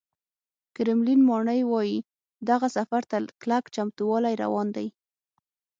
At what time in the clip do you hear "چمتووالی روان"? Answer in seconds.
3.75-4.67